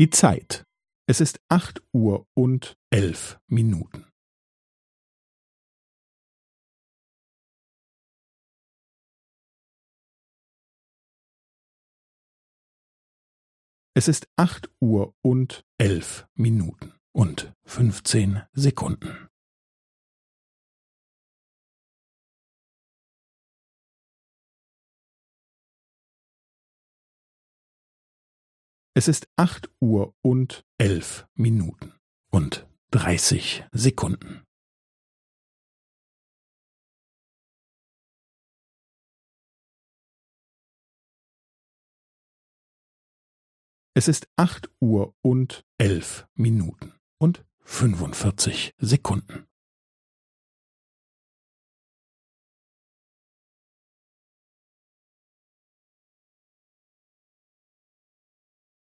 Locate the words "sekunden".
18.54-19.29, 33.72-34.44, 48.76-49.46